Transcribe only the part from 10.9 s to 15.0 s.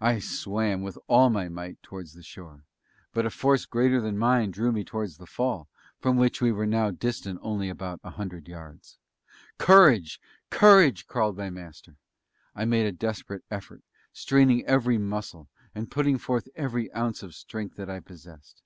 called my Master. I made a desperate effort, straining every